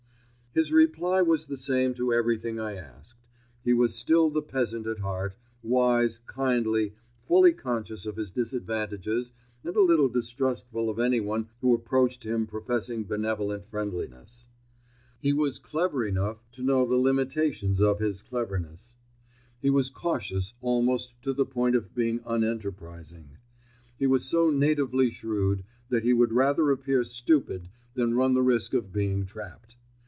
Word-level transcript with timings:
His 0.53 0.73
reply 0.73 1.21
was 1.21 1.45
the 1.45 1.55
same 1.55 1.93
to 1.93 2.11
everything 2.11 2.59
I 2.59 2.73
asked. 2.75 3.23
He 3.63 3.71
was 3.73 3.95
still 3.95 4.29
the 4.29 4.41
peasant 4.41 4.85
at 4.85 4.99
heart, 4.99 5.33
wise, 5.63 6.17
kindly, 6.27 6.93
fully 7.21 7.53
conscious 7.53 8.05
of 8.05 8.17
his 8.17 8.31
disadvantages 8.31 9.31
and 9.63 9.77
a 9.77 9.81
little 9.81 10.09
distrustful 10.09 10.89
of 10.89 10.99
anyone 10.99 11.47
who 11.61 11.73
approached 11.73 12.25
him 12.25 12.47
professing 12.47 13.05
benevolent 13.05 13.65
friendliness. 13.65 14.47
He 15.21 15.31
was 15.31 15.57
clever 15.57 16.05
enough 16.05 16.43
to 16.51 16.63
know 16.63 16.85
the 16.85 16.97
limitations 16.97 17.79
of 17.79 17.99
his 17.99 18.21
cleverness. 18.21 18.97
He 19.61 19.69
was 19.69 19.89
cautious 19.89 20.53
almost 20.59 21.13
to 21.21 21.31
the 21.31 21.45
point 21.45 21.77
of 21.77 21.95
being 21.95 22.19
unenterprising. 22.25 23.37
He 23.97 24.05
was 24.05 24.25
so 24.25 24.49
natively 24.49 25.11
shrewd, 25.11 25.63
that 25.87 26.03
he 26.03 26.11
would 26.11 26.33
rather 26.33 26.71
appear 26.71 27.05
stupid 27.05 27.69
than 27.93 28.15
run 28.15 28.33
the 28.33 28.43
risk 28.43 28.73
of 28.73 28.91
being 28.91 29.25
trapped. 29.25 29.77